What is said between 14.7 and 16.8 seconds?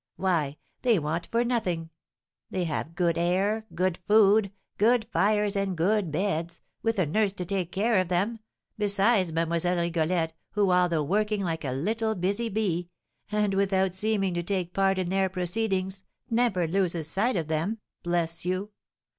part in their proceedings, never